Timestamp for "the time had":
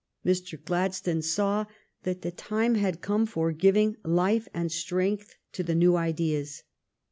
2.23-3.01